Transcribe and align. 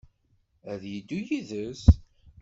Ad 0.71 0.83
yeddu 0.91 1.19
yid-s? 1.27 1.83